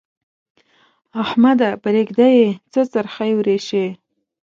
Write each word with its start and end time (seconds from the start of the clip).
احمده! 1.23 1.69
پرېږده 1.83 2.27
يې؛ 2.37 2.47
څه 2.71 2.81
څرخی 2.93 3.31
ورېشې. 3.35 3.85